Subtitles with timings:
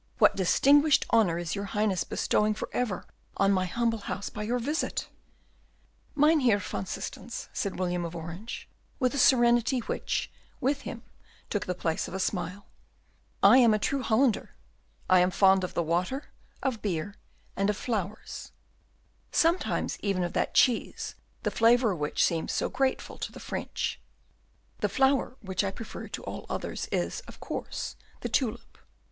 [0.17, 3.05] What distinguished honour is your Highness bestowing for ever
[3.37, 5.09] on my humble house by your visit?" "Dear
[6.25, 8.67] Mynheer van Systens," said William of Orange,
[8.99, 11.03] with a serenity which, with him,
[11.51, 12.65] took the place of a smile,
[13.43, 14.55] "I am a true Hollander,
[15.07, 16.31] I am fond of the water,
[16.63, 17.13] of beer,
[17.55, 18.53] and of flowers,
[19.31, 21.13] sometimes even of that cheese
[21.43, 23.99] the flavour of which seems so grateful to the French;
[24.79, 28.79] the flower which I prefer to all others is, of course, the tulip.